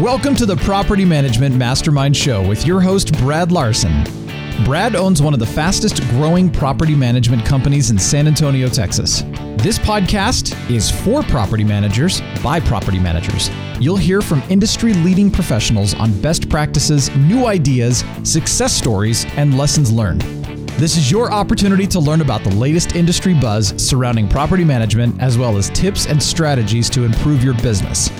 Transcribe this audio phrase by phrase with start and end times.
[0.00, 4.04] Welcome to the Property Management Mastermind Show with your host, Brad Larson.
[4.64, 9.22] Brad owns one of the fastest growing property management companies in San Antonio, Texas.
[9.56, 13.50] This podcast is for property managers by property managers.
[13.80, 19.90] You'll hear from industry leading professionals on best practices, new ideas, success stories, and lessons
[19.90, 20.20] learned.
[20.78, 25.38] This is your opportunity to learn about the latest industry buzz surrounding property management, as
[25.38, 28.10] well as tips and strategies to improve your business.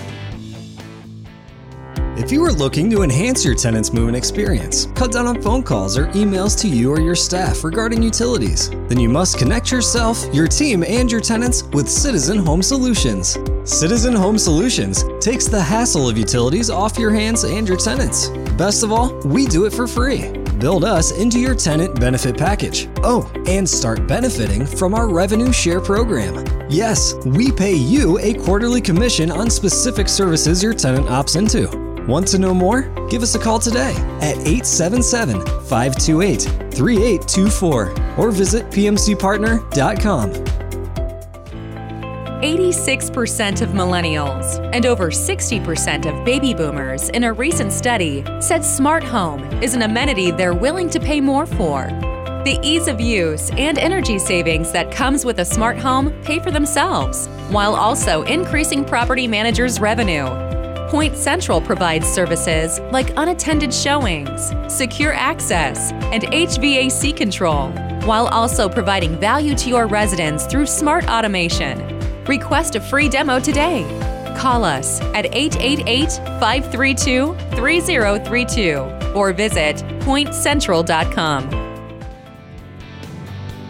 [2.19, 5.99] If you are looking to enhance your tenant's moving experience, cut down on phone calls
[5.99, 10.49] or emails to you or your staff regarding utilities, then you must connect yourself, your
[10.49, 13.37] team, and your tenants with Citizen Home Solutions.
[13.65, 18.31] Citizen Home Solutions takes the hassle of utilities off your hands and your tenants.
[18.57, 20.33] Best of all, we do it for free.
[20.59, 22.89] Build us into your tenant benefit package.
[23.03, 26.47] Oh, and start benefiting from our revenue share program.
[26.71, 31.86] Yes, we pay you a quarterly commission on specific services your tenant opts into.
[32.07, 32.83] Want to know more?
[33.09, 40.33] Give us a call today at 877 528 3824 or visit pmcpartner.com.
[42.43, 49.03] 86% of millennials and over 60% of baby boomers in a recent study said smart
[49.03, 51.87] home is an amenity they're willing to pay more for.
[52.45, 56.53] The ease of use and energy savings that comes with a smart home pay for
[56.53, 60.46] themselves, while also increasing property managers' revenue.
[60.89, 67.71] Point Central provides services like unattended showings, secure access, and HVAC control,
[68.05, 71.99] while also providing value to your residents through smart automation.
[72.27, 73.83] Request a free demo today.
[74.39, 81.51] Call us at 888 532 3032 or visit pointcentral.com.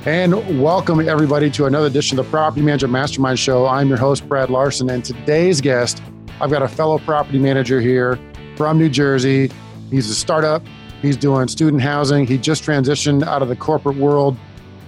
[0.05, 3.67] And welcome everybody to another edition of the Property Manager Mastermind Show.
[3.67, 6.03] I'm your host, Brad Larson, and today's guest
[6.41, 8.19] I've got a fellow property manager here
[8.57, 9.51] from New Jersey.
[9.91, 10.63] He's a startup.
[11.01, 12.27] He's doing student housing.
[12.27, 14.37] He just transitioned out of the corporate world.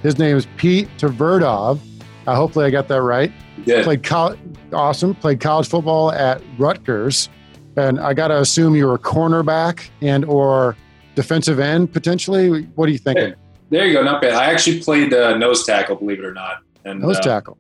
[0.03, 1.81] His name is Pete Tverdov.
[2.27, 3.33] Uh, hopefully, I got that right.
[3.65, 3.83] Yeah.
[3.83, 4.39] Played college,
[4.73, 5.15] awesome.
[5.15, 7.29] Played college football at Rutgers,
[7.77, 10.77] and I got to assume you were a cornerback and or
[11.15, 12.63] defensive end potentially.
[12.75, 13.35] What are you thinking?
[13.71, 14.03] There you go.
[14.03, 14.35] Not bad.
[14.35, 16.63] I actually played uh, nose tackle, believe it or not.
[16.85, 17.59] And nose uh, tackle.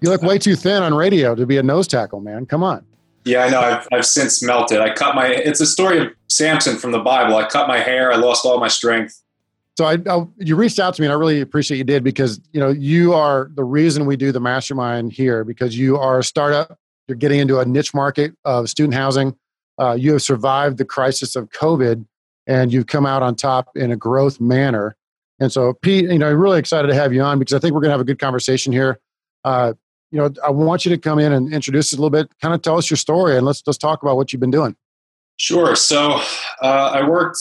[0.00, 2.46] You look way too thin on radio to be a nose tackle, man.
[2.46, 2.84] Come on.
[3.24, 3.60] Yeah, I know.
[3.60, 4.80] I've, I've since melted.
[4.80, 5.28] I cut my.
[5.28, 7.36] It's a story of Samson from the Bible.
[7.36, 8.12] I cut my hair.
[8.12, 9.20] I lost all my strength.
[9.76, 12.40] So I, I, you reached out to me, and I really appreciate you did because
[12.52, 16.24] you know you are the reason we do the mastermind here because you are a
[16.24, 16.78] startup.
[17.08, 19.36] You're getting into a niche market of student housing.
[19.78, 22.04] Uh, you have survived the crisis of COVID,
[22.46, 24.96] and you've come out on top in a growth manner.
[25.40, 27.74] And so, Pete, you know, I'm really excited to have you on because I think
[27.74, 29.00] we're going to have a good conversation here.
[29.44, 29.74] Uh,
[30.10, 32.54] you know, I want you to come in and introduce us a little bit, kind
[32.54, 34.76] of tell us your story, and let's let's talk about what you've been doing.
[35.36, 35.74] Sure.
[35.74, 36.20] So
[36.62, 37.38] uh, I worked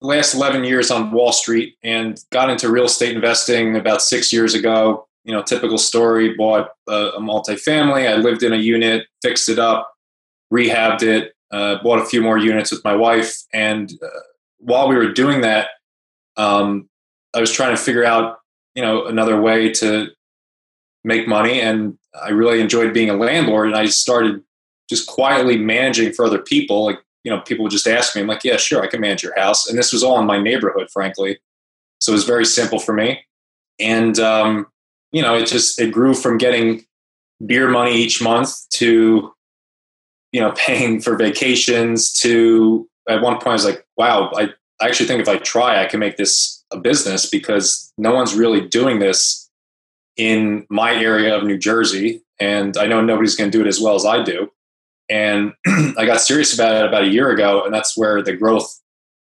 [0.00, 4.32] the last 11 years on Wall Street and got into real estate investing about six
[4.32, 5.08] years ago.
[5.24, 6.34] You know, typical story.
[6.34, 8.08] Bought a, a multifamily.
[8.08, 9.92] I lived in a unit, fixed it up,
[10.52, 14.08] rehabbed it, uh, bought a few more units with my wife, and uh,
[14.62, 15.70] while we were doing that,
[16.36, 16.88] um,
[17.34, 18.38] I was trying to figure out,
[18.74, 20.08] you know, another way to
[21.04, 24.42] make money and I really enjoyed being a landlord and I started
[24.88, 26.84] just quietly managing for other people.
[26.84, 29.22] Like, you know, people would just ask me, I'm like, yeah, sure, I can manage
[29.22, 29.68] your house.
[29.68, 31.38] And this was all in my neighborhood, frankly.
[32.00, 33.24] So it was very simple for me.
[33.80, 34.66] And, um,
[35.12, 36.84] you know, it just, it grew from getting
[37.44, 39.32] beer money each month to,
[40.32, 44.50] you know, paying for vacations to, at one point I was like, wow, I,
[44.80, 48.34] I actually think if I try, I can make this a business because no one's
[48.34, 49.41] really doing this
[50.16, 53.80] in my area of New Jersey, and I know nobody's going to do it as
[53.80, 54.50] well as I do.
[55.08, 58.68] And I got serious about it about a year ago, and that's where the growth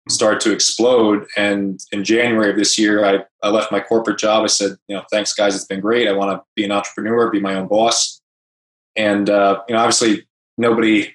[0.10, 1.26] started to explode.
[1.38, 4.44] And in January of this year, I, I left my corporate job.
[4.44, 6.08] I said, you know, thanks guys, it's been great.
[6.08, 8.22] I want to be an entrepreneur, be my own boss.
[8.96, 10.28] And uh, you know, obviously,
[10.58, 11.14] nobody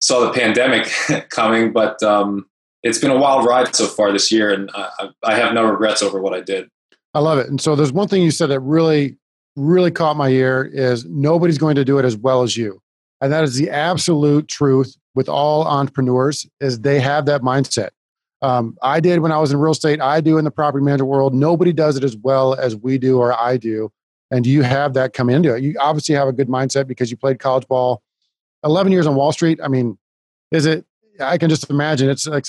[0.00, 0.90] saw the pandemic
[1.30, 2.46] coming, but um,
[2.82, 6.02] it's been a wild ride so far this year, and I, I have no regrets
[6.02, 6.68] over what I did.
[7.14, 7.48] I love it.
[7.48, 9.16] And so there's one thing you said that really,
[9.56, 12.80] really caught my ear is nobody's going to do it as well as you.
[13.20, 17.90] And that is the absolute truth with all entrepreneurs is they have that mindset.
[18.42, 20.00] Um, I did when I was in real estate.
[20.00, 21.34] I do in the property management world.
[21.34, 23.92] Nobody does it as well as we do or I do.
[24.30, 25.62] And you have that come into it.
[25.62, 28.02] You obviously have a good mindset because you played college ball.
[28.64, 29.58] 11 years on Wall Street.
[29.62, 29.98] I mean,
[30.52, 30.86] is it,
[31.18, 32.46] I can just imagine it's like,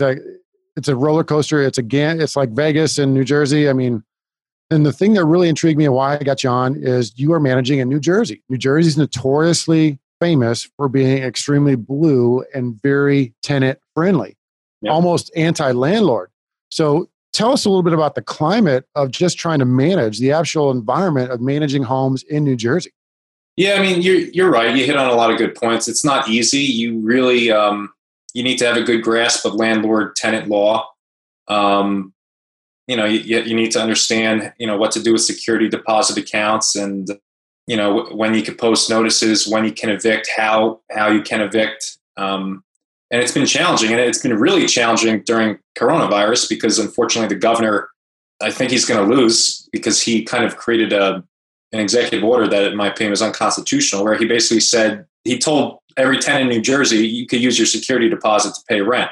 [0.78, 1.62] it's a roller coaster.
[1.62, 3.68] It's again, it's like Vegas and New Jersey.
[3.68, 4.04] I mean,
[4.72, 7.34] and the thing that really intrigued me and why I got you on is you
[7.34, 8.42] are managing in New Jersey.
[8.50, 14.38] New Jersey is notoriously famous for being extremely blue and very tenant friendly,
[14.82, 14.94] yep.
[14.94, 16.32] almost anti landlord.
[16.70, 20.32] So tell us a little bit about the climate of just trying to manage the
[20.32, 22.94] actual environment of managing homes in New Jersey.
[23.58, 24.74] Yeah, I mean, you're you're right.
[24.74, 25.90] You hit on a lot of good points.
[25.90, 26.60] It's not easy.
[26.60, 27.92] You really um,
[28.34, 30.88] you need to have a good grasp of landlord tenant law.
[31.50, 32.14] Um,
[32.88, 36.18] you know, you, you need to understand you know what to do with security deposit
[36.18, 37.08] accounts and
[37.68, 41.42] you know when you can post notices, when you can evict, how how you can
[41.42, 41.98] evict.
[42.18, 42.64] Um,
[43.12, 47.90] and it's been challenging, and it's been really challenging during coronavirus because unfortunately the governor,
[48.42, 51.24] I think he's going to lose because he kind of created a
[51.74, 55.80] an executive order that, in my opinion, was unconstitutional, where he basically said he told
[55.98, 59.12] every tenant in New Jersey you could use your security deposit to pay rent,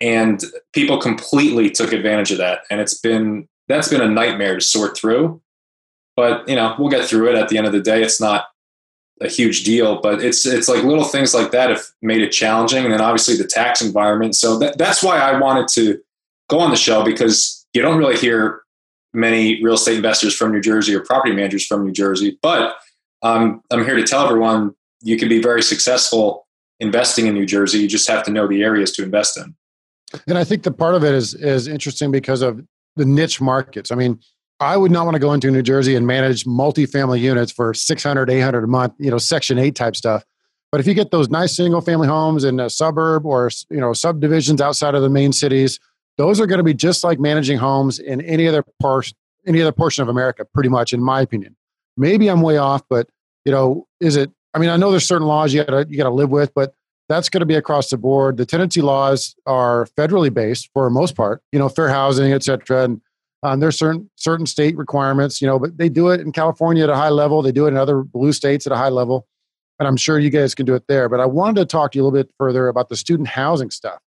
[0.00, 4.60] and people completely took advantage of that, and it's been that's been a nightmare to
[4.60, 5.40] sort through.
[6.16, 7.36] But you know, we'll get through it.
[7.36, 8.46] At the end of the day, it's not
[9.20, 12.84] a huge deal, but it's it's like little things like that have made it challenging,
[12.84, 14.36] and then obviously the tax environment.
[14.36, 16.00] So that, that's why I wanted to
[16.48, 18.62] go on the show because you don't really hear
[19.12, 22.38] many real estate investors from New Jersey or property managers from New Jersey.
[22.42, 22.76] But
[23.22, 26.46] um, I'm here to tell everyone you can be very successful
[26.80, 27.78] investing in New Jersey.
[27.78, 29.54] You just have to know the areas to invest in.
[30.26, 32.60] And I think the part of it is is interesting because of
[32.96, 33.90] the niche markets.
[33.92, 34.20] I mean,
[34.58, 38.30] I would not want to go into New Jersey and manage multifamily units for 600,
[38.30, 40.24] 800 a month, you know, Section 8 type stuff.
[40.72, 43.92] But if you get those nice single family homes in a suburb or, you know,
[43.92, 45.78] subdivisions outside of the main cities,
[46.16, 49.12] those are going to be just like managing homes in any other part,
[49.46, 51.54] any other portion of America, pretty much, in my opinion.
[51.96, 53.08] Maybe I'm way off, but
[53.44, 54.30] you know, is it?
[54.54, 56.74] I mean, I know there's certain laws you got you got to live with, but
[57.08, 58.36] that's going to be across the board.
[58.36, 61.42] The tenancy laws are federally based for most part.
[61.52, 63.00] You know, fair housing, et cetera, and
[63.42, 65.40] um, there's certain certain state requirements.
[65.40, 67.42] You know, but they do it in California at a high level.
[67.42, 69.26] They do it in other blue states at a high level,
[69.78, 71.08] and I'm sure you guys can do it there.
[71.08, 73.70] But I wanted to talk to you a little bit further about the student housing
[73.70, 74.00] stuff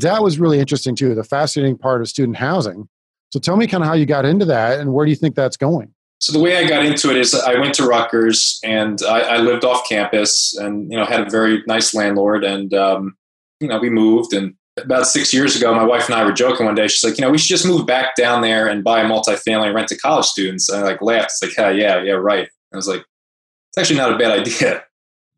[0.00, 2.88] that was really interesting too, the fascinating part of student housing.
[3.30, 5.34] So tell me kind of how you got into that and where do you think
[5.34, 5.92] that's going?
[6.22, 9.36] So the way I got into it is I went to Rutgers and I, I
[9.38, 13.16] lived off campus and you know had a very nice landlord and um,
[13.60, 16.64] you know we moved and about six years ago my wife and I were joking
[16.64, 16.86] one day.
[16.86, 19.66] She's like you know we should just move back down there and buy a multifamily
[19.66, 20.68] and rent to college students.
[20.68, 21.32] And I like laughed.
[21.32, 22.48] It's like yeah yeah yeah right.
[22.72, 24.84] I was like it's actually not a bad idea.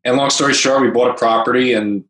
[0.03, 2.05] And long story short we bought a property and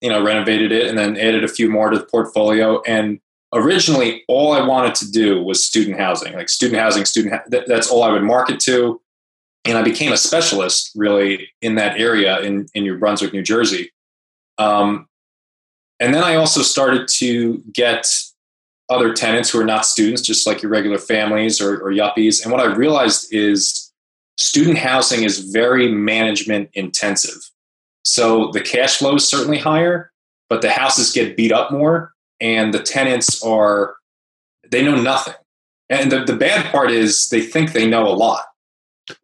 [0.00, 2.80] you know, renovated it and then added a few more to the portfolio.
[2.86, 3.20] And
[3.52, 7.34] originally, all I wanted to do was student housing, like student housing, student.
[7.34, 9.00] Ha- that's all I would market to.
[9.64, 13.92] And I became a specialist really in that area in, in New Brunswick, New Jersey.
[14.58, 15.06] Um,
[15.98, 18.06] and then I also started to get
[18.88, 22.42] other tenants who are not students, just like your regular families or, or yuppies.
[22.42, 23.92] And what I realized is
[24.38, 27.38] student housing is very management intensive.
[28.02, 30.10] So the cash flow is certainly higher,
[30.48, 33.96] but the houses get beat up more and the tenants are,
[34.70, 35.34] they know nothing.
[35.88, 38.44] And the, the bad part is they think they know a lot.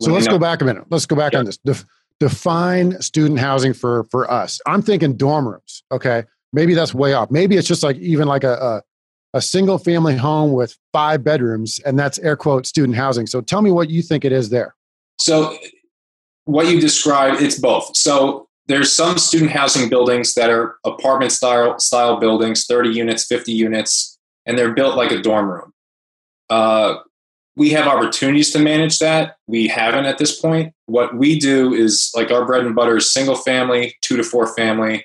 [0.02, 0.84] So let's go back a minute.
[0.90, 1.40] Let's go back yeah.
[1.40, 1.58] on this.
[1.58, 1.84] Def-
[2.18, 4.60] define student housing for for us.
[4.66, 5.84] I'm thinking dorm rooms.
[5.92, 7.30] Okay, maybe that's way off.
[7.30, 8.82] Maybe it's just like even like a, a
[9.34, 13.26] a single family home with five bedrooms, and that's air quote student housing.
[13.26, 14.74] So tell me what you think it is there.
[15.20, 15.56] So
[16.44, 17.96] what you describe, it's both.
[17.96, 23.52] So there's some student housing buildings that are apartment style style buildings, 30 units, 50
[23.52, 25.72] units, and they're built like a dorm room.
[26.50, 26.96] Uh,
[27.56, 29.36] we have opportunities to manage that.
[29.46, 30.74] We haven't at this point.
[30.86, 34.54] What we do is like our bread and butter is single family, two to four
[34.54, 35.04] family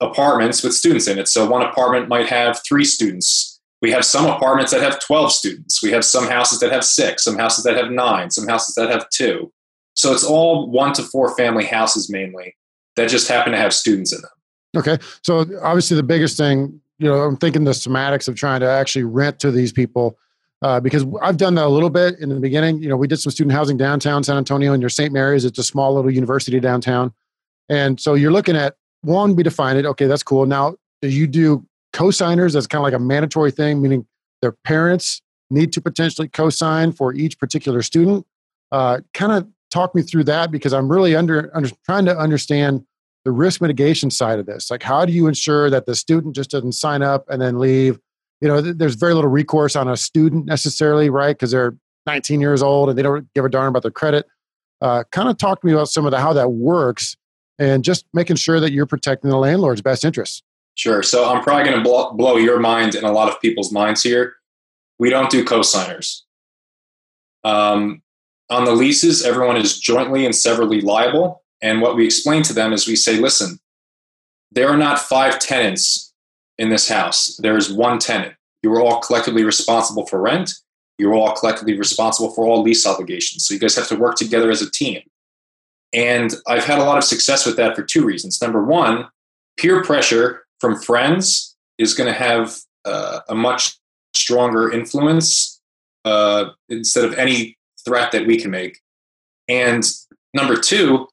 [0.00, 1.28] apartments with students in it.
[1.28, 3.60] So one apartment might have three students.
[3.80, 5.82] We have some apartments that have 12 students.
[5.82, 8.90] We have some houses that have six, some houses that have nine, some houses that
[8.90, 9.52] have two.
[9.94, 12.56] So it's all one to four family houses mainly
[12.96, 14.30] that just happen to have students in them.
[14.76, 14.98] Okay.
[15.22, 19.04] So obviously the biggest thing, you know, I'm thinking the semantics of trying to actually
[19.04, 20.18] rent to these people.
[20.62, 22.82] Uh, because I've done that a little bit in the beginning.
[22.82, 25.12] You know, we did some student housing downtown San Antonio and your St.
[25.12, 25.44] Mary's.
[25.44, 27.12] It's a small little university downtown.
[27.68, 29.84] And so you're looking at one, we define it.
[29.84, 30.46] Okay, that's cool.
[30.46, 32.54] Now, do you do co-signers?
[32.54, 34.06] That's kind of like a mandatory thing, meaning
[34.40, 35.20] their parents
[35.50, 38.26] need to potentially co-sign for each particular student.
[38.72, 42.84] Uh, kind of talk me through that because I'm really under, under trying to understand
[43.24, 44.70] the risk mitigation side of this.
[44.70, 47.98] Like, how do you ensure that the student just doesn't sign up and then leave?
[48.40, 51.36] You know, th- there's very little recourse on a student necessarily, right?
[51.36, 51.76] Because they're
[52.06, 54.26] 19 years old and they don't give a darn about their credit.
[54.80, 57.16] Uh, kind of talk to me about some of the how that works
[57.58, 60.42] and just making sure that you're protecting the landlord's best interests.
[60.76, 61.02] Sure.
[61.02, 64.02] So I'm probably going to blow, blow your mind and a lot of people's minds
[64.02, 64.34] here.
[64.98, 66.22] We don't do cosigners.
[67.44, 68.02] Um,
[68.50, 71.42] on the leases, everyone is jointly and severally liable.
[71.62, 73.58] And what we explain to them is we say, listen,
[74.52, 76.12] there are not five tenants
[76.58, 77.36] in this house.
[77.38, 78.34] There is one tenant.
[78.62, 80.52] You are all collectively responsible for rent.
[80.98, 83.46] You're all collectively responsible for all lease obligations.
[83.46, 85.02] So you guys have to work together as a team.
[85.92, 88.40] And I've had a lot of success with that for two reasons.
[88.40, 89.08] Number one,
[89.56, 93.76] peer pressure from friends is going to have uh, a much
[94.14, 95.60] stronger influence
[96.04, 98.80] uh, instead of any threat that we can make.
[99.48, 99.84] And
[100.32, 101.08] number two,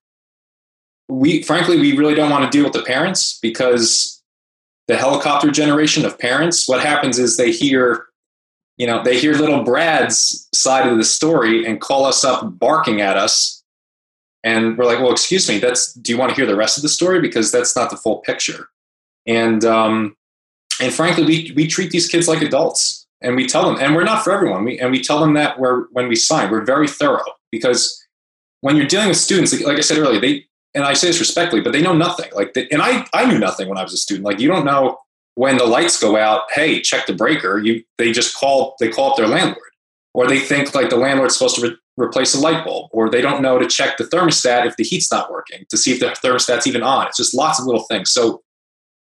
[1.11, 4.21] we frankly we really don't want to deal with the parents because
[4.87, 8.05] the helicopter generation of parents what happens is they hear
[8.77, 13.01] you know they hear little brad's side of the story and call us up barking
[13.01, 13.61] at us.
[14.43, 16.81] And we're like well excuse me that's do you want to hear the rest of
[16.81, 17.19] the story?
[17.19, 18.69] Because that's not the full picture.
[19.27, 20.15] And um
[20.81, 24.03] and frankly we we treat these kids like adults and we tell them and we're
[24.03, 26.87] not for everyone we and we tell them that we're when we sign we're very
[26.87, 27.97] thorough because
[28.61, 31.19] when you're dealing with students like, like i said earlier they and I say this
[31.19, 32.29] respectfully, but they know nothing.
[32.33, 34.25] Like, they, and I, I knew nothing when I was a student.
[34.25, 34.97] Like, you don't know
[35.35, 36.43] when the lights go out.
[36.53, 37.59] Hey, check the breaker.
[37.59, 39.71] You, they just call, they call up their landlord,
[40.13, 43.21] or they think like the landlord's supposed to re- replace a light bulb, or they
[43.21, 46.07] don't know to check the thermostat if the heat's not working to see if the
[46.07, 47.07] thermostat's even on.
[47.07, 48.11] It's just lots of little things.
[48.11, 48.41] So,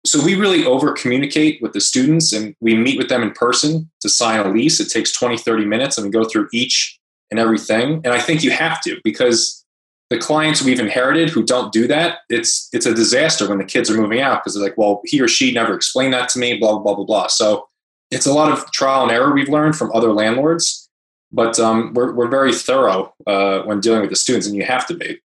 [0.05, 3.89] so we really over communicate with the students, and we meet with them in person
[4.01, 4.79] to sign a lease.
[4.79, 6.99] It takes 20, 30 minutes, and we go through each
[7.31, 8.01] and everything.
[8.03, 9.63] And I think you have to because
[10.09, 13.89] the clients we've inherited who don't do that, it's it's a disaster when the kids
[13.89, 16.57] are moving out because they're like, well, he or she never explained that to me,
[16.57, 17.65] blah blah blah blah So
[18.11, 20.87] it's a lot of trial and error we've learned from other landlords,
[21.31, 24.85] but um, we're we're very thorough uh, when dealing with the students, and you have
[24.87, 25.19] to be.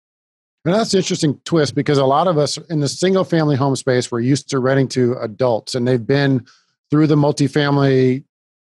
[0.69, 3.75] And that's an interesting twist because a lot of us in the single family home
[3.75, 6.47] space we're used to renting to adults, and they've been
[6.91, 8.25] through the multifamily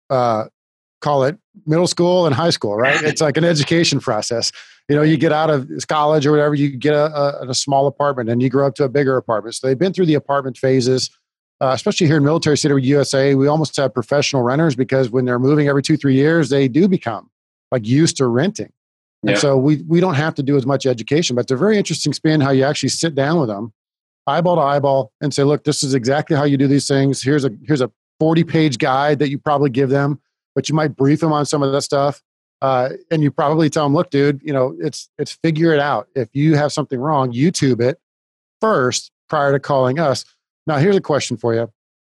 [0.09, 0.45] uh,
[1.01, 3.01] call it middle school and high school, right?
[3.03, 4.51] It's like an education process
[4.89, 7.87] you know, you get out of college or whatever, you get a, a, a small
[7.87, 9.55] apartment and you grow up to a bigger apartment.
[9.55, 11.09] So they've been through the apartment phases.
[11.61, 15.39] Uh, especially here in military city USA, we almost have professional renters because when they're
[15.39, 17.29] moving every two, three years, they do become
[17.71, 18.73] like used to renting.
[19.25, 19.37] And yeah.
[19.37, 22.13] so we, we don't have to do as much education, but it's a very interesting
[22.13, 23.73] spin how you actually sit down with them,
[24.27, 27.23] eyeball to eyeball, and say, look, this is exactly how you do these things.
[27.23, 30.21] Here's a here's a 40 page guide that you probably give them,
[30.53, 32.21] but you might brief them on some of that stuff.
[32.61, 36.07] Uh, and you probably tell them, look, dude, you know, it's it's figure it out.
[36.15, 37.99] If you have something wrong, YouTube it
[38.61, 40.23] first prior to calling us.
[40.67, 41.71] Now, here's a question for you: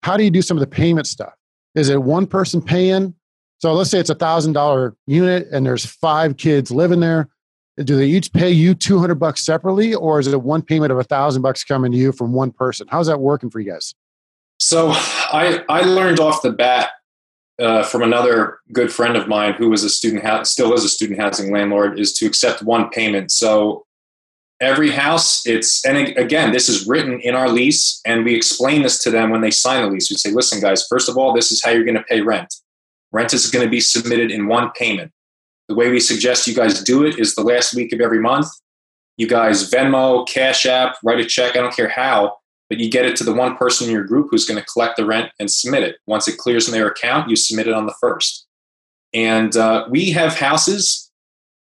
[0.02, 1.36] How do you do some of the payment stuff?
[1.76, 3.14] Is it one person paying?
[3.60, 7.30] So let's say it's a thousand dollar unit and there's five kids living there.
[7.78, 10.92] Do they each pay you two hundred bucks separately, or is it a one payment
[10.92, 12.88] of a thousand bucks coming to you from one person?
[12.90, 13.94] How's that working for you guys?
[14.60, 16.92] So I I learned off the bat
[17.60, 20.90] uh, from another good friend of mine who was a student ha- still is a
[20.90, 23.86] student housing landlord is to accept one payment so
[24.60, 29.02] every house it's and again this is written in our lease and we explain this
[29.02, 31.52] to them when they sign the lease we say listen guys first of all this
[31.52, 32.54] is how you're going to pay rent
[33.12, 35.12] rent is going to be submitted in one payment
[35.68, 38.48] the way we suggest you guys do it is the last week of every month
[39.18, 42.36] you guys venmo cash app write a check i don't care how
[42.70, 44.98] but you get it to the one person in your group who's going to collect
[44.98, 45.98] the rent and submit it.
[46.08, 48.48] Once it clears in their account, you submit it on the first.
[49.14, 51.12] And uh, we have houses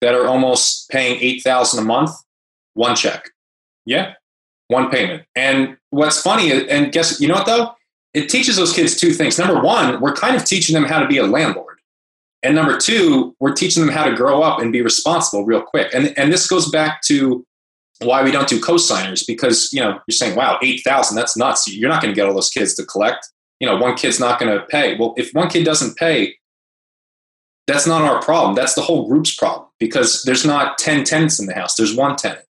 [0.02, 2.12] that are almost paying eight thousand a month,
[2.74, 3.30] one check.
[3.86, 4.14] Yeah,
[4.68, 5.24] one payment.
[5.36, 7.76] And what's funny, and guess you know what though,
[8.14, 9.38] it teaches those kids two things.
[9.38, 11.80] Number one, we're kind of teaching them how to be a landlord.
[12.42, 15.94] And number two, we're teaching them how to grow up and be responsible real quick.
[15.94, 17.46] And, and this goes back to
[18.02, 21.68] why we don't do co-signers because you know you're saying wow 8000 that's nuts.
[21.68, 23.28] You're not going to get all those kids to collect.
[23.60, 24.98] You know one kid's not going to pay.
[24.98, 26.36] Well if one kid doesn't pay
[27.68, 28.56] that's not our problem.
[28.56, 31.76] That's the whole group's problem because there's not 10 tenants in the house.
[31.76, 32.44] There's one tenant.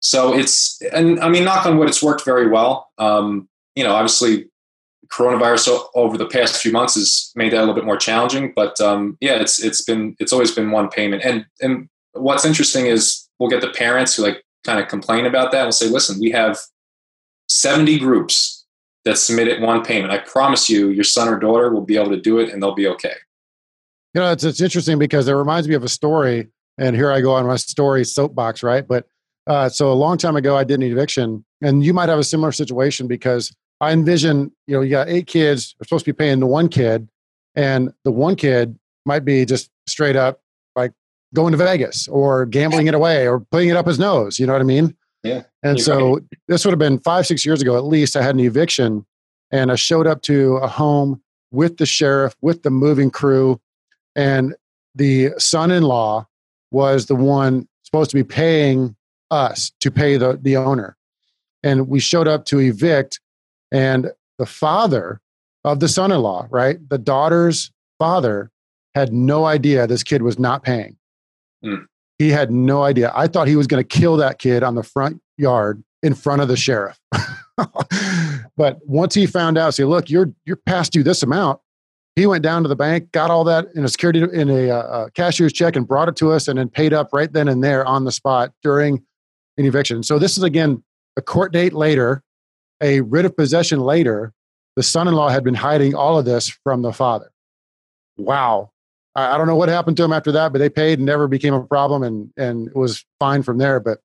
[0.00, 2.90] So it's and i mean knock on wood it's worked very well.
[2.98, 4.50] Um, you know obviously
[5.12, 8.80] coronavirus over the past few months has made that a little bit more challenging but
[8.80, 13.28] um, yeah it's it's been it's always been one payment and and what's interesting is
[13.38, 16.30] we'll get the parents who like kind of complain about that, we'll say, listen, we
[16.30, 16.58] have
[17.48, 18.64] 70 groups
[19.04, 20.12] that submit it one payment.
[20.12, 22.74] I promise you, your son or daughter will be able to do it and they'll
[22.74, 23.14] be okay.
[24.14, 26.48] You know, it's, it's interesting because it reminds me of a story.
[26.78, 28.86] And here I go on my story soapbox, right?
[28.86, 29.06] But
[29.46, 32.24] uh, so a long time ago, I did an eviction, and you might have a
[32.24, 36.16] similar situation because I envision, you know, you got eight kids, are supposed to be
[36.16, 37.08] paying the one kid,
[37.56, 40.40] and the one kid might be just straight up
[40.76, 40.92] like
[41.34, 44.38] going to Vegas or gambling it away or putting it up his nose.
[44.38, 44.96] You know what I mean?
[45.24, 45.42] Yeah.
[45.64, 46.22] And so right.
[46.46, 48.14] this would have been five, six years ago at least.
[48.14, 49.04] I had an eviction
[49.50, 51.20] and I showed up to a home
[51.50, 53.60] with the sheriff, with the moving crew,
[54.14, 54.54] and
[54.94, 56.26] the son in law
[56.70, 58.94] was the one supposed to be paying
[59.32, 60.96] us to pay the, the owner.
[61.62, 63.20] And we showed up to evict,
[63.72, 65.20] and the father
[65.64, 66.78] of the son in law, right?
[66.88, 68.50] The daughter's father
[68.94, 70.96] had no idea this kid was not paying.
[71.64, 71.86] Mm.
[72.18, 73.10] He had no idea.
[73.14, 76.42] I thought he was going to kill that kid on the front yard in front
[76.42, 76.98] of the sheriff.
[78.56, 81.60] but once he found out, say, look, you're you're past due this amount.
[82.14, 85.08] He went down to the bank, got all that in a security in a, uh,
[85.14, 87.86] cashier's check, and brought it to us, and then paid up right then and there
[87.86, 89.02] on the spot during
[89.56, 90.02] an eviction.
[90.02, 90.82] So this is again
[91.16, 92.22] a court date later,
[92.82, 94.32] a writ of possession later.
[94.76, 97.30] The son-in-law had been hiding all of this from the father.
[98.16, 98.72] Wow,
[99.14, 101.54] I, don't know what happened to him after that, but they paid and never became
[101.54, 103.80] a problem, and and it was fine from there.
[103.80, 104.00] But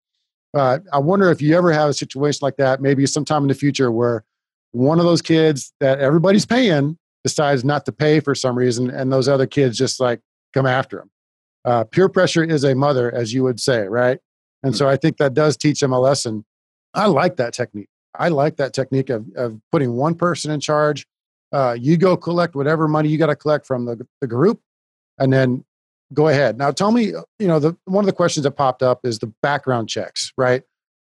[0.54, 3.54] uh, I wonder if you ever have a situation like that, maybe sometime in the
[3.54, 4.24] future, where
[4.72, 9.12] one of those kids that everybody's paying decides not to pay for some reason, and
[9.12, 10.20] those other kids just like
[10.54, 11.10] come after him.
[11.66, 14.20] Uh, peer pressure is a mother, as you would say, right?
[14.64, 16.46] And so I think that does teach them a lesson.
[16.94, 17.90] I like that technique.
[18.18, 21.08] I like that technique of, of putting one person in charge.
[21.52, 24.60] Uh, you go collect whatever money you got to collect from the, the group,
[25.18, 25.64] and then
[26.14, 26.58] go ahead.
[26.58, 29.32] Now, tell me, you know, the one of the questions that popped up is the
[29.42, 30.64] background checks, right?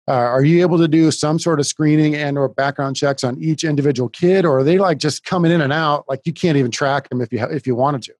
[0.09, 3.37] Uh, are you able to do some sort of screening and or background checks on
[3.43, 6.57] each individual kid, or are they like just coming in and out, like you can't
[6.57, 8.15] even track them if you ha- if you wanted to?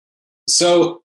[0.49, 1.03] So,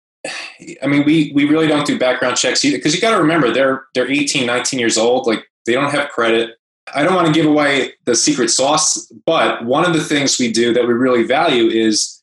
[0.82, 3.52] I mean, we we really don't do background checks either because you got to remember
[3.52, 6.56] they're they're 18, 19 years old, like they don't have credit.
[6.94, 10.52] I don't want to give away the secret sauce, but one of the things we
[10.52, 12.22] do that we really value is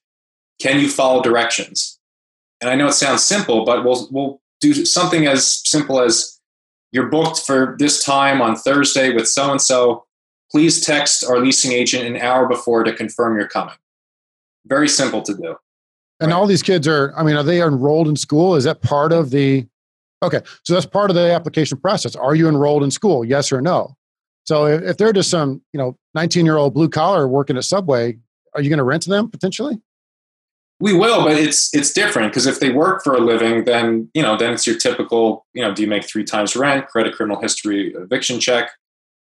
[0.60, 2.00] can you follow directions?
[2.62, 6.40] and I know it sounds simple, but we'll we'll do something as simple as
[6.92, 10.06] you're booked for this time on Thursday with so and so.
[10.52, 13.76] Please text our leasing agent an hour before to confirm you're coming.
[14.66, 15.56] Very simple to do.
[16.20, 16.34] And right?
[16.36, 18.56] all these kids are, I mean, are they enrolled in school?
[18.56, 19.68] Is that part of the,
[20.24, 22.16] okay, so that's part of the application process.
[22.16, 23.24] Are you enrolled in school?
[23.24, 23.96] Yes or no?
[24.50, 27.66] So if, if they're just some, you know, 19 year old blue collar working at
[27.66, 28.18] Subway,
[28.56, 29.80] are you going to rent to them potentially?
[30.80, 34.24] We will, but it's it's different because if they work for a living, then you
[34.24, 37.40] know, then it's your typical, you know, do you make three times rent, credit, criminal
[37.40, 38.72] history, eviction check.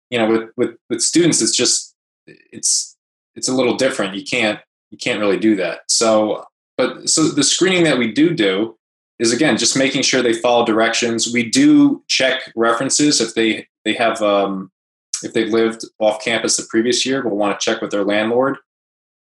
[0.09, 1.93] You know, with with with students, it's just
[2.25, 2.95] it's
[3.35, 4.15] it's a little different.
[4.15, 5.81] You can't you can't really do that.
[5.89, 6.45] So,
[6.77, 8.77] but so the screening that we do do
[9.17, 11.33] is again just making sure they follow directions.
[11.33, 14.71] We do check references if they they have um,
[15.23, 17.23] if they've lived off campus the previous year.
[17.23, 18.57] We'll want to check with their landlord,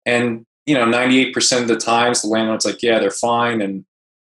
[0.05, 3.61] and you know, 98% of the times the landlord's like, yeah, they're fine.
[3.61, 3.85] And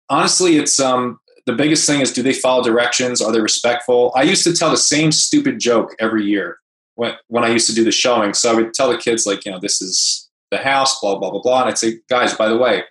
[0.10, 3.21] honestly, it's um, the biggest thing is do they follow directions?
[3.21, 4.12] Are they respectful?
[4.15, 6.58] I used to tell the same stupid joke every year
[6.95, 8.34] when, when I used to do the showing.
[8.34, 11.29] So I would tell the kids, like, you know, this is the house, blah, blah,
[11.29, 11.62] blah, blah.
[11.62, 12.84] And I'd say, guys, by the way,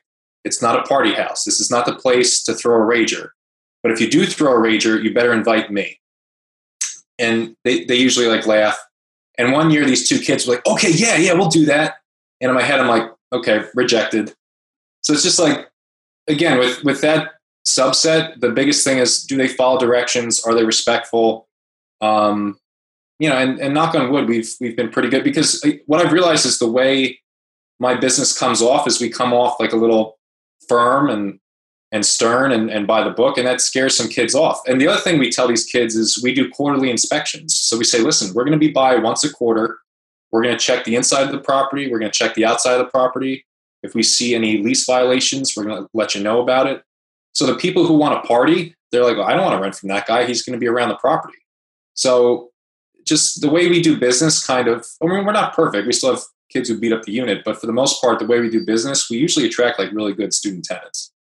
[0.45, 1.45] it's not a party house.
[1.45, 3.31] This is not the place to throw a rager.
[3.83, 5.99] But if you do throw a rager, you better invite me.
[7.19, 8.79] And they, they usually like laugh.
[9.39, 11.97] And one year, these two kids were like, okay, yeah, yeah, we'll do that.
[12.41, 14.35] And in my head, I'm like, okay, rejected.
[15.03, 15.69] So it's just like,
[16.29, 17.33] again, with, with that
[17.67, 20.43] subset, the biggest thing is do they follow directions?
[20.45, 21.49] Are they respectful?
[22.01, 22.59] Um,
[23.19, 26.05] you know, and, and knock on wood, we've, we've been pretty good because uh, what
[26.05, 27.21] I've realized is the way
[27.79, 30.19] my business comes off is we come off like a little
[30.69, 31.39] firm and,
[31.95, 34.61] and stern and, and by the book, and that scares some kids off.
[34.67, 37.57] And the other thing we tell these kids is we do quarterly inspections.
[37.57, 39.79] So we say, listen, we're going to be by once a quarter
[40.35, 41.89] we're going to check the inside of the property.
[41.89, 43.47] We're going to check the outside of the property.
[43.85, 46.83] If we see any lease violations, we're going to let you know about it.
[47.35, 49.77] So the people who want to party, they're like, well, I don't want to rent
[49.77, 50.27] from that guy.
[50.27, 51.39] He's going to be around the property.
[51.95, 52.51] So
[53.07, 55.87] just the way we do business, kind of, I mean, we're not perfect.
[55.87, 58.27] We still have kids who beat up the unit, but for the most part, the
[58.27, 61.13] way we do business, we usually attract like really good student tenants.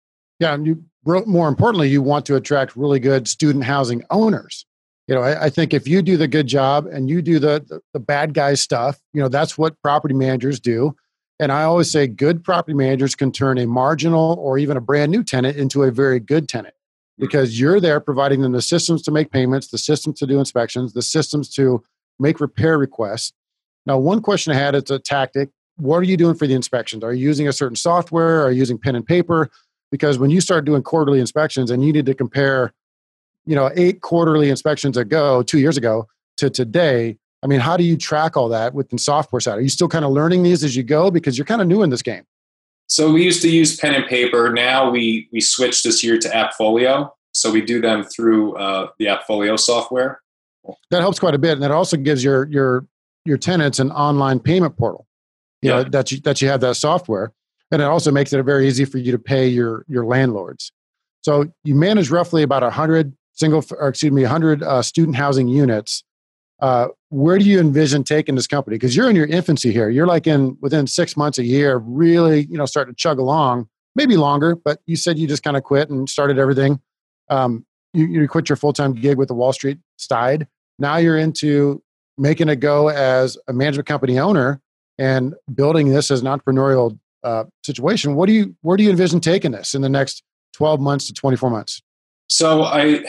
[0.43, 4.65] Yeah, and you more importantly, you want to attract really good student housing owners.
[5.07, 7.63] You know I, I, think if you do the good job and you do the,
[7.65, 10.95] the, the bad guy stuff you know that's what property managers do.
[11.39, 15.11] And i always say good property managers can turn a marginal or even a brand
[15.11, 16.75] new tenant into a very good tenant
[17.17, 17.25] hmm.
[17.25, 20.93] because you're there providing them the systems to make payments the systems to do inspections
[20.93, 21.83] the systems to
[22.19, 23.33] make repair requests.
[23.85, 25.49] Now one question i had is a tactic.
[25.77, 27.03] What are you doing for the inspections?
[27.03, 28.45] Are you using a certain software?
[28.45, 29.49] Are you using pen and paper
[29.93, 32.73] because when you start doing quarterly inspections and you need to compare
[33.45, 37.83] you know eight quarterly inspections ago two years ago to today i mean how do
[37.83, 39.59] you track all that with the software side?
[39.59, 41.11] Are you still kind of learning these as you go?
[41.11, 42.23] Because you're kind of new in this game.
[42.87, 44.51] So we used to use pen and paper.
[44.51, 47.11] Now we we switched this year to appfolio.
[47.31, 50.21] So we do them through uh, the appfolio software.
[50.89, 52.87] That helps quite a bit and that also gives your your
[53.25, 55.05] your tenants an online payment portal
[55.61, 55.83] you yeah.
[55.83, 57.31] know that you that you have that software
[57.73, 60.71] and it also makes it very easy for you to pay your your landlords
[61.23, 65.47] so you manage roughly about a 100 single, or excuse me, 100 uh, student housing
[65.47, 66.03] units.
[66.59, 68.75] Uh, where do you envision taking this company?
[68.75, 69.89] Because you're in your infancy here.
[69.89, 73.67] You're like in within six months, a year, really, you know, starting to chug along.
[73.95, 76.79] Maybe longer, but you said you just kind of quit and started everything.
[77.29, 80.47] Um, you, you quit your full time gig with the Wall Street side.
[80.79, 81.83] Now you're into
[82.17, 84.61] making it go as a management company owner
[84.97, 88.15] and building this as an entrepreneurial uh, situation.
[88.15, 91.13] What do you where do you envision taking this in the next 12 months to
[91.13, 91.81] 24 months?
[92.27, 93.05] So I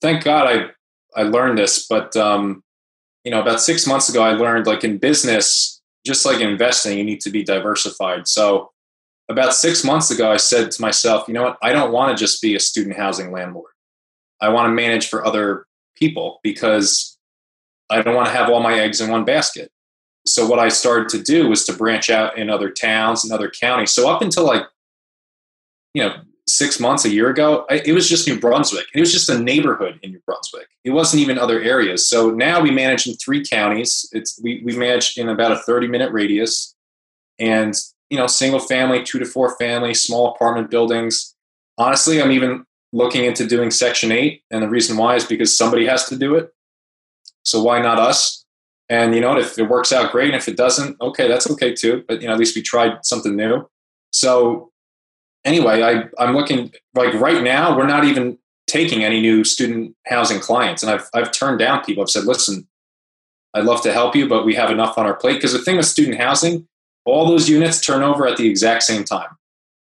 [0.00, 2.62] thank God I I learned this, but um,
[3.24, 7.04] you know, about six months ago, I learned like in business, just like investing, you
[7.04, 8.26] need to be diversified.
[8.26, 8.70] So
[9.28, 11.58] about six months ago, I said to myself, you know what?
[11.62, 13.70] I don't want to just be a student housing landlord.
[14.40, 17.16] I want to manage for other people because
[17.88, 19.70] I don't want to have all my eggs in one basket.
[20.26, 23.50] So what I started to do was to branch out in other towns and other
[23.50, 23.92] counties.
[23.92, 24.64] So up until like,
[25.94, 26.14] you know,
[26.46, 28.86] six months, a year ago, it was just New Brunswick.
[28.94, 30.68] It was just a neighborhood in New Brunswick.
[30.84, 32.08] It wasn't even other areas.
[32.08, 34.08] So now we manage in three counties.
[34.12, 36.74] It's we we manage in about a 30 minute radius.
[37.38, 37.74] And,
[38.10, 41.34] you know, single family, two to four family, small apartment buildings.
[41.78, 44.42] Honestly, I'm even looking into doing Section 8.
[44.50, 46.52] And the reason why is because somebody has to do it.
[47.44, 48.41] So why not us?
[48.92, 51.74] And you know, if it works out great, and if it doesn't, okay, that's okay
[51.74, 52.04] too.
[52.06, 53.66] But you know, at least we tried something new.
[54.12, 54.70] So
[55.46, 60.40] anyway, I, I'm looking like right now, we're not even taking any new student housing
[60.40, 60.82] clients.
[60.82, 62.02] And I've, I've turned down people.
[62.02, 62.68] I've said, listen,
[63.54, 65.36] I'd love to help you, but we have enough on our plate.
[65.36, 66.68] Because the thing with student housing,
[67.06, 69.38] all those units turn over at the exact same time.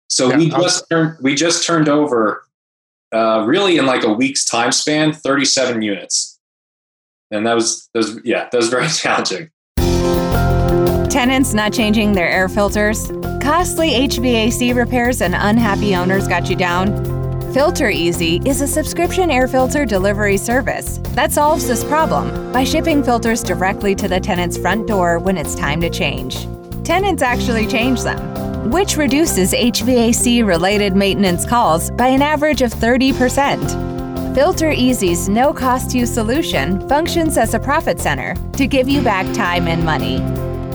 [0.10, 2.44] So yeah, we just turned we just turned over
[3.14, 6.37] uh, really in like a week's time span, 37 units.
[7.32, 9.50] And that was, that was yeah, that was very challenging.
[11.10, 13.08] Tenants not changing their air filters?
[13.42, 17.18] Costly HVAC repairs and unhappy owners got you down?
[17.54, 23.02] Filter Easy is a subscription air filter delivery service that solves this problem by shipping
[23.02, 26.46] filters directly to the tenant's front door when it's time to change.
[26.84, 33.87] Tenants actually change them, which reduces HVAC related maintenance calls by an average of 30%.
[34.38, 39.02] Filter Easy's no cost to you solution functions as a profit center to give you
[39.02, 40.20] back time and money.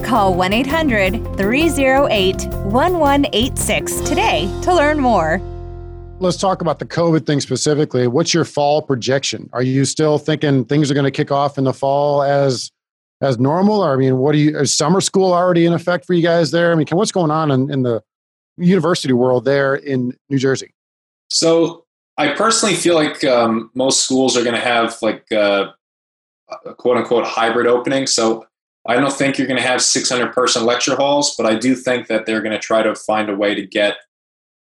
[0.04, 5.40] Call 1 800 308 1186 today to learn more.
[6.18, 8.08] Let's talk about the COVID thing specifically.
[8.08, 9.48] What's your fall projection?
[9.52, 12.72] Are you still thinking things are going to kick off in the fall as
[13.20, 13.80] as normal?
[13.80, 16.50] Or I mean, what do you is summer school already in effect for you guys
[16.50, 16.72] there?
[16.72, 18.02] I mean, what's going on in, in the
[18.56, 20.74] university world there in New Jersey?
[21.28, 21.81] So
[22.18, 25.72] I personally feel like um, most schools are going to have like uh,
[26.66, 28.06] a quote unquote hybrid opening.
[28.06, 28.46] So
[28.86, 32.08] I don't think you're going to have 600 person lecture halls, but I do think
[32.08, 33.96] that they're going to try to find a way to get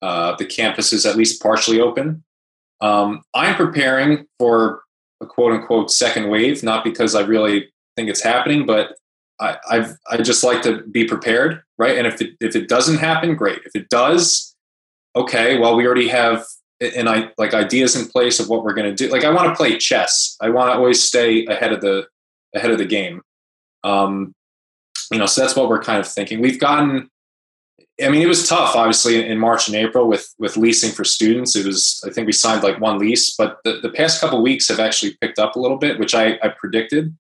[0.03, 2.23] uh, the campuses at least partially open.
[2.81, 4.83] Um, I'm preparing for
[5.21, 8.95] a quote unquote second wave, not because I really think it's happening, but
[9.41, 11.97] I, I've, I just like to be prepared, right?
[11.97, 13.61] And if it, if it doesn't happen, great.
[13.65, 14.55] If it does,
[15.17, 16.45] okay, well, we already have
[16.81, 19.13] and I like ideas in place of what we're going to do.
[19.13, 20.37] Like I want to play chess.
[20.41, 22.07] I want to always stay ahead of the
[22.55, 23.23] ahead of the game.
[23.85, 24.35] Um,
[25.13, 26.41] you know, so that's what we're kind of thinking.
[26.41, 27.11] We've gotten,
[28.03, 31.57] I mean, it was tough, obviously, in March and April with with leasing for students.
[31.57, 34.69] It was, I think, we signed like one lease, but the, the past couple weeks
[34.69, 37.17] have actually picked up a little bit, which I, I predicted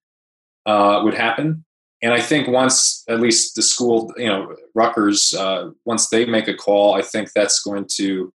[0.66, 1.64] uh, would happen.
[2.02, 6.48] And I think once, at least the school, you know, Rutgers, uh, once they make
[6.48, 8.32] a call, I think that's going to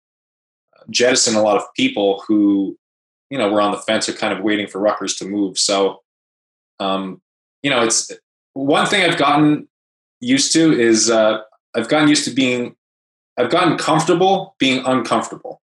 [0.90, 2.76] jettison a lot of people who,
[3.30, 5.58] you know, were on the fence or kind of waiting for Rutgers to move.
[5.58, 6.00] So,
[6.80, 7.20] um,
[7.62, 8.10] you know, it's
[8.54, 9.68] one thing I've gotten
[10.20, 11.40] used to is uh,
[11.74, 12.76] I've gotten used to being,
[13.38, 15.60] I've gotten comfortable being uncomfortable.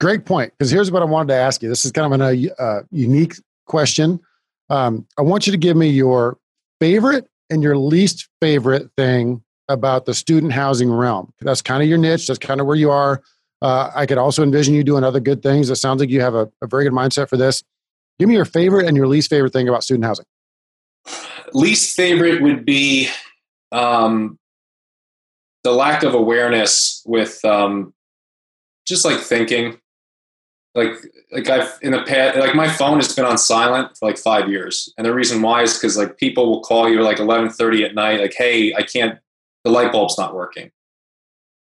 [0.00, 0.52] Great point.
[0.58, 1.68] Because here's what I wanted to ask you.
[1.68, 3.34] This is kind of a uh, unique
[3.66, 4.20] question.
[4.70, 6.38] Um, I want you to give me your
[6.80, 11.32] favorite and your least favorite thing about the student housing realm.
[11.40, 12.26] That's kind of your niche.
[12.26, 13.22] That's kind of where you are.
[13.62, 15.68] Uh, I could also envision you doing other good things.
[15.68, 17.62] It sounds like you have a, a very good mindset for this.
[18.18, 20.26] Give me your favorite and your least favorite thing about student housing
[21.54, 23.08] least favorite would be
[23.72, 24.38] um,
[25.64, 27.94] the lack of awareness with um,
[28.86, 29.78] just like thinking
[30.74, 30.92] like
[31.32, 34.48] like I've in the past like my phone has been on silent for like five
[34.48, 37.94] years and the reason why is because like people will call you like 11:30 at
[37.96, 39.18] night like hey I can't
[39.64, 40.70] the light bulb's not working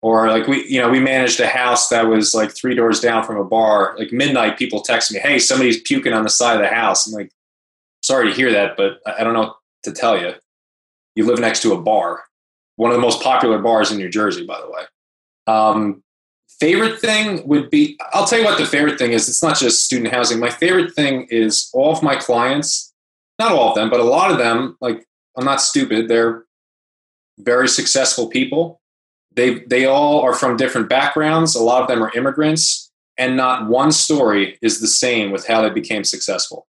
[0.01, 3.23] or like we you know we managed a house that was like three doors down
[3.23, 6.61] from a bar like midnight people text me hey somebody's puking on the side of
[6.61, 7.31] the house I'm like
[8.01, 10.33] sorry to hear that but I don't know to tell you.
[11.15, 12.23] You live next to a bar,
[12.75, 14.83] one of the most popular bars in New Jersey, by the way.
[15.47, 16.03] Um,
[16.59, 19.27] favorite thing would be I'll tell you what the favorite thing is.
[19.27, 20.39] It's not just student housing.
[20.39, 22.93] My favorite thing is all of my clients,
[23.37, 25.05] not all of them, but a lot of them, like
[25.37, 26.45] I'm not stupid, they're
[27.37, 28.78] very successful people.
[29.39, 31.55] They they all are from different backgrounds.
[31.55, 35.61] A lot of them are immigrants, and not one story is the same with how
[35.61, 36.67] they became successful.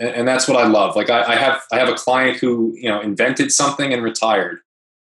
[0.00, 0.96] And, and that's what I love.
[0.96, 4.58] Like I, I have I have a client who you know invented something and retired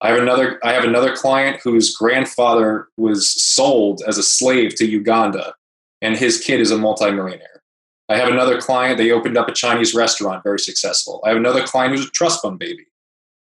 [0.01, 4.85] I have another I have another client whose grandfather was sold as a slave to
[4.85, 5.53] Uganda
[6.01, 7.61] and his kid is a multimillionaire.
[8.09, 11.21] I have another client they opened up a Chinese restaurant very successful.
[11.23, 12.87] I have another client who's a trust fund baby.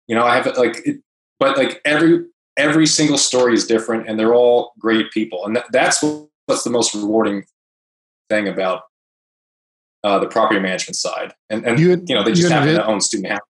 [0.07, 0.97] You know, I have like it,
[1.39, 2.25] but like every
[2.59, 5.45] every single story is different and they're all great people.
[5.45, 6.03] And that's
[6.45, 7.45] what's the most rewarding
[8.29, 8.83] thing about
[10.03, 11.33] uh, the property management side.
[11.49, 13.49] And, and you, you know, they just happen to own student housing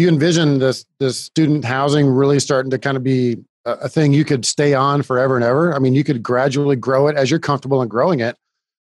[0.00, 3.88] do you envision this this student housing really starting to kind of be a, a
[3.90, 5.74] thing you could stay on forever and ever?
[5.74, 8.34] I mean, you could gradually grow it as you're comfortable in growing it,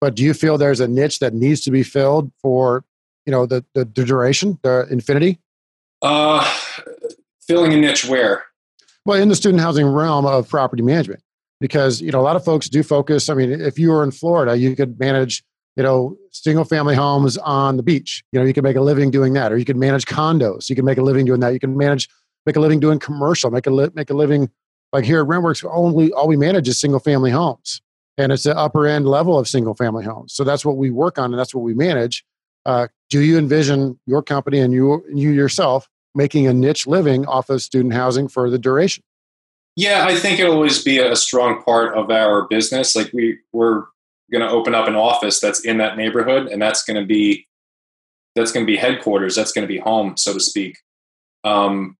[0.00, 2.84] but do you feel there's a niche that needs to be filled for
[3.26, 5.40] you know the the, the duration, the infinity?
[6.00, 6.48] Uh,
[7.40, 8.44] filling a niche where?
[9.06, 11.22] Well, in the student housing realm of property management,
[11.60, 13.28] because you know a lot of folks do focus.
[13.28, 15.42] I mean, if you were in Florida, you could manage
[15.76, 18.22] you know, single family homes on the beach.
[18.32, 20.68] You know, you could make a living doing that, or you could manage condos.
[20.68, 21.52] You can make a living doing that.
[21.52, 22.08] You can manage,
[22.46, 23.50] make a living doing commercial.
[23.50, 24.50] Make a li- make a living
[24.92, 25.64] like here at RentWorks.
[25.70, 27.80] Only all we manage is single family homes,
[28.18, 30.34] and it's the upper end level of single family homes.
[30.34, 32.24] So that's what we work on, and that's what we manage.
[32.66, 37.50] Uh, do you envision your company and you you yourself making a niche living off
[37.50, 39.04] of student housing for the duration?
[39.76, 42.96] Yeah, I think it'll always be a strong part of our business.
[42.96, 43.84] Like we we're
[44.30, 47.46] going to open up an office that's in that neighborhood, and that's going to be
[48.34, 49.34] that's going to be headquarters.
[49.34, 50.78] That's going to be home, so to speak.
[51.44, 51.96] Um,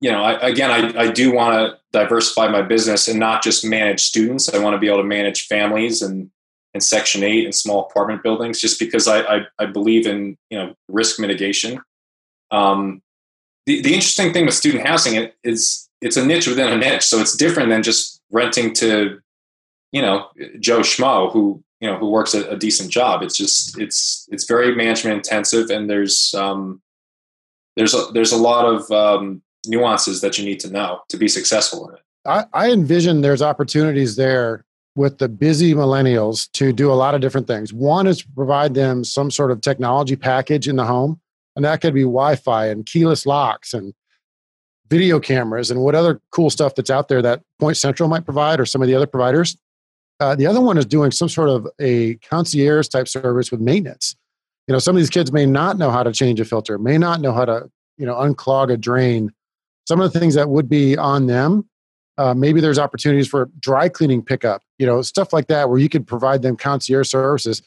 [0.00, 3.64] you know, I, again, I, I do want to diversify my business and not just
[3.64, 4.48] manage students.
[4.48, 6.30] I want to be able to manage families and
[6.72, 10.58] and Section Eight and small apartment buildings, just because I I, I believe in you
[10.58, 11.80] know risk mitigation.
[12.50, 13.02] Um,
[13.66, 17.20] the the interesting thing with student housing is it's a niche within a niche, so
[17.20, 19.20] it's different than just renting to
[19.92, 23.22] you know Joe Schmo who you know who works a, a decent job.
[23.22, 26.80] It's just it's it's very management intensive, and there's um,
[27.76, 31.28] there's a, there's a lot of um, nuances that you need to know to be
[31.28, 32.00] successful in it.
[32.26, 34.64] I, I envision there's opportunities there
[34.96, 37.72] with the busy millennials to do a lot of different things.
[37.72, 41.20] One is provide them some sort of technology package in the home,
[41.56, 43.94] and that could be Wi-Fi and keyless locks and
[44.88, 48.60] video cameras and what other cool stuff that's out there that Point Central might provide
[48.60, 49.56] or some of the other providers.
[50.18, 54.16] Uh, the other one is doing some sort of a concierge type service with maintenance.
[54.66, 56.98] You know, some of these kids may not know how to change a filter, may
[56.98, 59.30] not know how to, you know, unclog a drain.
[59.88, 61.68] Some of the things that would be on them.
[62.18, 65.88] Uh, maybe there's opportunities for dry cleaning pickup, you know, stuff like that, where you
[65.88, 67.62] could provide them concierge services.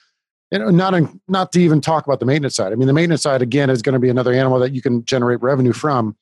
[0.60, 2.72] Know, not in, not to even talk about the maintenance side.
[2.72, 5.04] I mean, the maintenance side again is going to be another animal that you can
[5.04, 6.16] generate revenue from.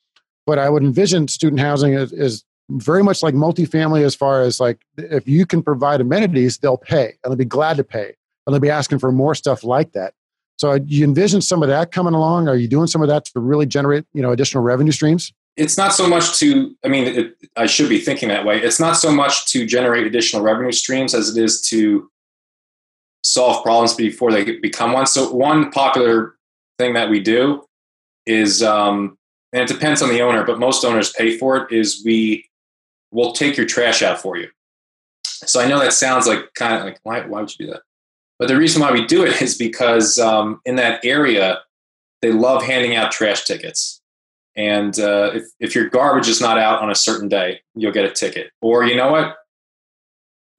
[0.46, 4.60] But I would envision student housing is, is very much like multifamily as far as
[4.60, 8.14] like if you can provide amenities they'll pay and they'll be glad to pay
[8.46, 10.14] and they'll be asking for more stuff like that
[10.56, 13.24] so uh, you envision some of that coming along are you doing some of that
[13.24, 17.04] to really generate you know additional revenue streams it's not so much to i mean
[17.04, 20.72] it, i should be thinking that way it's not so much to generate additional revenue
[20.72, 22.08] streams as it is to
[23.22, 26.34] solve problems before they become one so one popular
[26.78, 27.64] thing that we do
[28.26, 29.16] is um,
[29.52, 32.44] and it depends on the owner but most owners pay for it is we
[33.12, 34.48] we'll take your trash out for you.
[35.24, 37.82] So I know that sounds like kind of like, why, why would you do that?
[38.38, 41.60] But the reason why we do it is because um, in that area,
[42.22, 44.00] they love handing out trash tickets.
[44.56, 48.04] And uh, if, if your garbage is not out on a certain day, you'll get
[48.04, 48.50] a ticket.
[48.60, 49.36] Or you know what?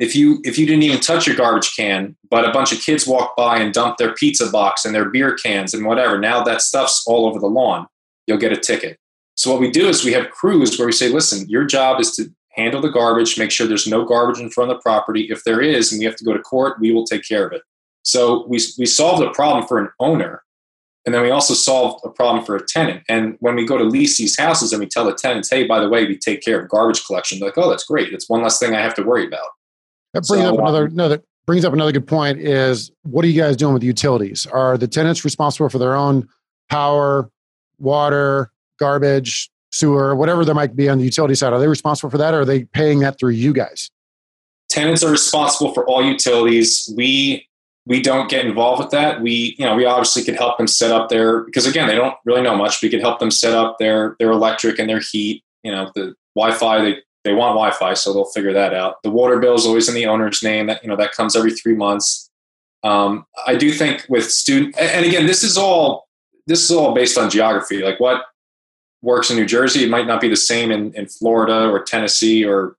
[0.03, 3.07] If you if you didn't even touch your garbage can, but a bunch of kids
[3.07, 6.61] walk by and dump their pizza box and their beer cans and whatever, now that
[6.61, 7.87] stuff's all over the lawn,
[8.27, 8.97] you'll get a ticket.
[9.35, 12.17] So what we do is we have crews where we say, listen, your job is
[12.17, 15.27] to handle the garbage, make sure there's no garbage in front of the property.
[15.29, 17.53] If there is, and we have to go to court, we will take care of
[17.53, 17.61] it.
[18.03, 20.43] So we, we solved a problem for an owner,
[21.05, 23.03] and then we also solved a problem for a tenant.
[23.07, 25.79] And when we go to lease these houses and we tell the tenants, hey, by
[25.79, 28.13] the way, we take care of garbage collection, they're like, oh, that's great.
[28.13, 29.47] It's one less thing I have to worry about.
[30.13, 33.27] That brings so, up another, no, that brings up another good point is what are
[33.27, 34.45] you guys doing with utilities?
[34.45, 36.27] Are the tenants responsible for their own
[36.69, 37.29] power,
[37.79, 42.17] water, garbage, sewer, whatever there might be on the utility side, are they responsible for
[42.19, 43.89] that or are they paying that through you guys?
[44.69, 46.91] Tenants are responsible for all utilities.
[46.95, 47.47] We
[47.85, 49.21] we don't get involved with that.
[49.21, 52.15] We, you know, we obviously could help them set up their because again, they don't
[52.23, 52.81] really know much.
[52.81, 56.15] We could help them set up their their electric and their heat, you know, the
[56.35, 59.01] Wi-Fi, they they want Wi-Fi, so they'll figure that out.
[59.03, 60.67] The water bill is always in the owner's name.
[60.67, 62.29] That you know that comes every three months.
[62.83, 66.07] Um, I do think with student, and again, this is all
[66.47, 67.81] this is all based on geography.
[67.81, 68.25] Like what
[69.01, 72.45] works in New Jersey, it might not be the same in, in Florida or Tennessee
[72.45, 72.75] or,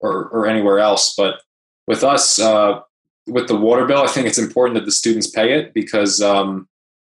[0.00, 1.14] or or anywhere else.
[1.16, 1.40] But
[1.86, 2.80] with us, uh,
[3.26, 6.68] with the water bill, I think it's important that the students pay it because um,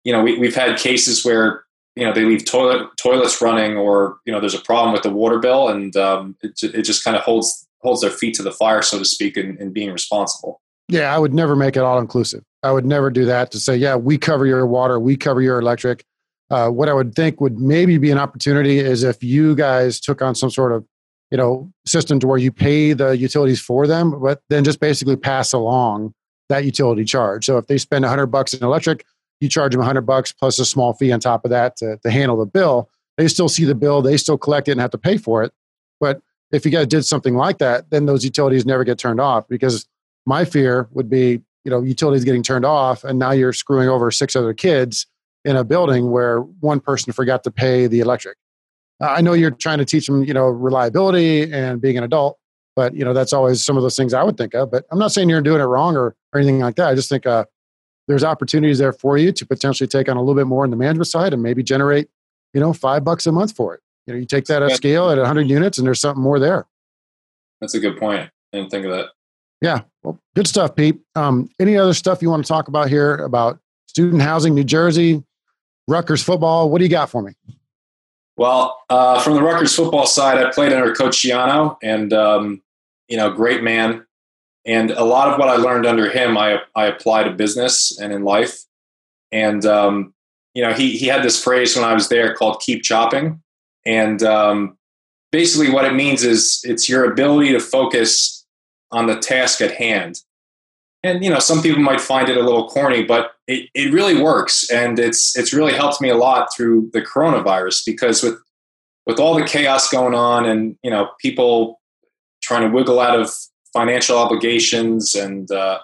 [0.03, 1.64] you know we, we've had cases where
[1.95, 5.09] you know they leave toilet toilets running or you know there's a problem with the
[5.09, 8.51] water bill and um, it, it just kind of holds holds their feet to the
[8.51, 10.61] fire so to speak in, in being responsible.
[10.87, 13.75] Yeah i would never make it all inclusive i would never do that to say
[13.75, 16.03] yeah we cover your water we cover your electric.
[16.51, 20.21] Uh, what i would think would maybe be an opportunity is if you guys took
[20.21, 20.85] on some sort of
[21.31, 25.15] you know system to where you pay the utilities for them but then just basically
[25.15, 26.13] pass along
[26.49, 27.45] that utility charge.
[27.45, 29.05] So if they spend 100 bucks in electric
[29.39, 32.11] you charge them 100 bucks plus a small fee on top of that to, to
[32.11, 32.89] handle the bill.
[33.17, 35.53] They still see the bill they still collect it and have to pay for it.
[35.99, 36.21] But
[36.51, 39.87] if you guys did something like that then those utilities never get turned off because
[40.25, 44.11] my fear would be you know utilities getting turned off and now you're screwing over
[44.11, 45.07] six other kids
[45.43, 48.37] in a building where one person forgot to pay the electric.
[49.01, 52.37] I know you're trying to teach them you know reliability and being an adult
[52.75, 54.99] but you know that's always some of those things i would think of but i'm
[54.99, 56.89] not saying you're doing it wrong or, or anything like that.
[56.89, 57.45] I just think uh,
[58.07, 60.77] there's opportunities there for you to potentially take on a little bit more on the
[60.77, 62.07] management side and maybe generate,
[62.53, 63.81] you know, five bucks a month for it.
[64.05, 66.67] You know, you take that at scale at 100 units and there's something more there.
[67.59, 68.29] That's a good point.
[68.53, 69.07] I didn't think of that.
[69.61, 69.81] Yeah.
[70.03, 70.99] Well, good stuff, Pete.
[71.15, 75.23] Um, any other stuff you want to talk about here about student housing, New Jersey,
[75.87, 76.69] Rutgers football?
[76.69, 77.33] What do you got for me?
[78.37, 82.61] Well, uh, from the Rutgers football side, I played under Coach Schiano, and um,
[83.07, 84.05] you know, great man.
[84.65, 88.11] And a lot of what I learned under him, I, I apply to business and
[88.11, 88.63] in life.
[89.31, 90.13] And, um,
[90.53, 93.41] you know, he, he had this phrase when I was there called keep chopping.
[93.85, 94.77] And um,
[95.31, 98.45] basically, what it means is it's your ability to focus
[98.91, 100.21] on the task at hand.
[101.03, 104.19] And, you know, some people might find it a little corny, but it, it really
[104.19, 104.71] works.
[104.71, 108.39] And it's, it's really helped me a lot through the coronavirus because with,
[109.05, 111.79] with all the chaos going on and, you know, people
[112.41, 113.29] trying to wiggle out of
[113.75, 115.79] financial obligations, and uh,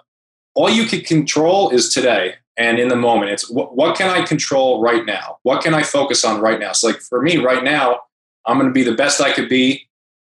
[0.56, 3.32] all you can control is today and in the moment.
[3.32, 5.38] It's what, what can I control right now?
[5.44, 6.72] What can I focus on right now?
[6.72, 8.00] So, like for me, right now,
[8.46, 9.88] I'm going to be the best I could be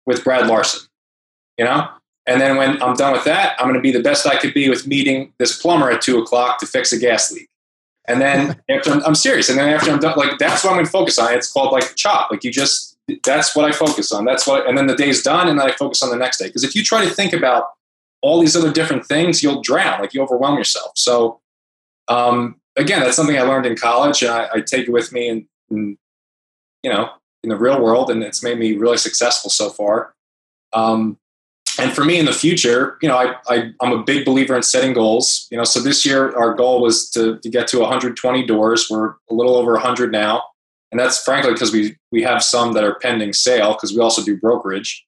[0.04, 0.86] with Brad Larson,
[1.58, 1.88] you know.
[2.26, 4.52] And then when I'm done with that, I'm going to be the best I could
[4.52, 7.48] be with meeting this plumber at two o'clock to fix a gas leak.
[8.06, 10.76] And then after I'm, I'm serious, and then after I'm done, like that's what I'm
[10.76, 11.32] going to focus on.
[11.32, 12.30] It's called like chop.
[12.30, 14.24] Like you just that's what I focus on.
[14.24, 16.46] That's what, and then the day's done, and then I focus on the next day.
[16.46, 17.68] Because if you try to think about
[18.20, 20.00] all these other different things, you'll drown.
[20.00, 20.92] Like you overwhelm yourself.
[20.96, 21.40] So,
[22.08, 25.28] um, again, that's something I learned in college, and I, I take it with me,
[25.28, 25.98] and, in,
[26.82, 27.10] you know,
[27.42, 30.14] in the real world, and it's made me really successful so far.
[30.72, 31.18] Um,
[31.78, 34.62] and for me in the future, you know, I, I am a big believer in
[34.62, 35.46] setting goals.
[35.50, 38.88] You know, so this year our goal was to to get to 120 doors.
[38.90, 40.42] We're a little over 100 now
[40.90, 44.22] and that's frankly because we we have some that are pending sale because we also
[44.22, 45.04] do brokerage.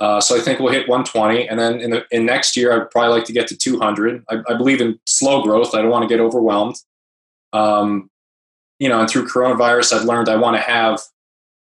[0.00, 2.90] Uh, so I think we'll hit 120, and then in the in next year I'd
[2.90, 4.24] probably like to get to 200.
[4.30, 5.74] I, I believe in slow growth.
[5.74, 6.76] I don't want to get overwhelmed.
[7.52, 8.10] Um,
[8.78, 11.00] you know, and through coronavirus, I've learned I want to have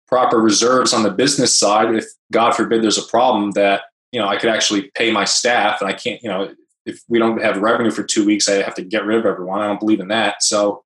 [0.08, 1.94] proper reserves on the business side.
[1.94, 5.80] If God forbid there's a problem, that you know I could actually pay my staff,
[5.80, 6.22] and I can't.
[6.24, 6.56] You know,
[6.88, 9.62] if we don't have revenue for two weeks, I have to get rid of everyone.
[9.62, 10.42] I don't believe in that.
[10.42, 10.84] So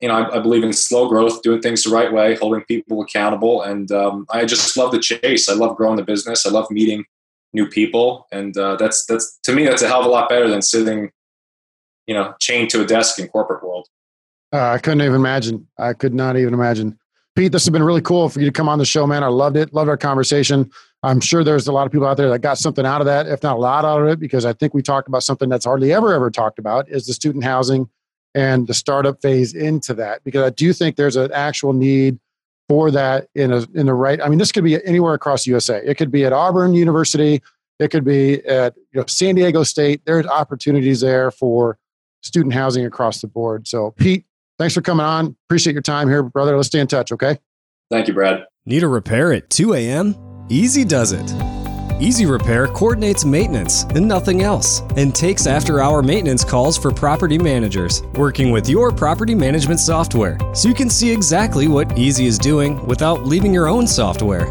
[0.00, 3.00] you know, I, I, believe in slow growth, doing things the right way, holding people
[3.00, 5.48] accountable, and um, I just love the chase.
[5.48, 6.44] I love growing the business.
[6.44, 7.04] I love meeting
[7.52, 10.48] new people, and uh, that's that's to me that's a hell of a lot better
[10.48, 11.10] than sitting,
[12.06, 13.88] you know, chained to a desk in corporate world.
[14.52, 15.66] Uh, I couldn't even imagine.
[15.78, 16.98] I could not even imagine.
[17.34, 19.22] Pete, this has been really cool for you to come on the show, man.
[19.22, 19.72] I loved it.
[19.74, 20.70] Loved our conversation.
[21.02, 23.26] I'm sure there's a lot of people out there that got something out of that,
[23.26, 25.64] if not a lot out of it, because I think we talked about something that's
[25.64, 27.88] hardly ever ever talked about is the student housing
[28.36, 32.20] and the startup phase into that because I do think there's an actual need
[32.68, 34.20] for that in a in the right.
[34.22, 35.80] I mean, this could be anywhere across USA.
[35.84, 37.42] It could be at Auburn University.
[37.80, 40.02] It could be at you know San Diego State.
[40.04, 41.78] There's opportunities there for
[42.22, 43.66] student housing across the board.
[43.66, 44.26] So, Pete,
[44.58, 45.34] thanks for coming on.
[45.46, 46.56] Appreciate your time here, brother.
[46.56, 47.12] Let's stay in touch.
[47.12, 47.38] Okay.
[47.90, 48.44] Thank you, Brad.
[48.66, 50.16] Need a repair at 2 a.m.
[50.50, 51.55] Easy does it.
[51.98, 57.38] Easy Repair coordinates maintenance and nothing else, and takes after hour maintenance calls for property
[57.38, 62.38] managers, working with your property management software so you can see exactly what Easy is
[62.38, 64.46] doing without leaving your own software.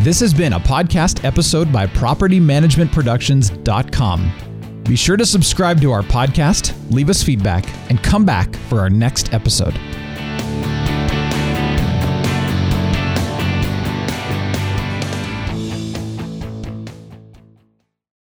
[0.00, 4.82] This has been a podcast episode by PropertyManagementProductions.com.
[4.84, 8.88] Be sure to subscribe to our podcast, leave us feedback, and come back for our
[8.88, 9.78] next episode.